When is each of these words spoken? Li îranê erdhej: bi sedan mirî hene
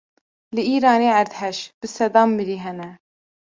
Li 0.55 0.63
îranê 0.75 1.09
erdhej: 1.21 1.57
bi 1.79 1.87
sedan 1.97 2.29
mirî 2.37 2.57
hene 2.65 2.89